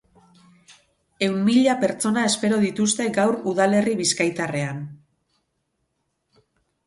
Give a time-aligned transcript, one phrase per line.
[1.25, 4.79] Ehun mila pertsona espero dituzte gaur udalerri bizkaitarrean.